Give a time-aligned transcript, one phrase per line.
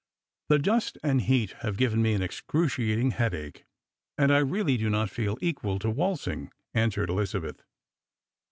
[0.49, 3.65] "The dust and heat have given me an excruciating headache,
[4.17, 7.61] and I really do not feel equal to waltzing," answered Elizabeth.